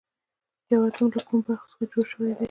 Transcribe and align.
یو 0.71 0.81
اتوم 0.87 1.07
له 1.17 1.21
کومو 1.27 1.45
برخو 1.47 1.65
څخه 1.71 1.83
جوړ 1.91 2.05
شوی 2.11 2.27
دی 2.35 2.39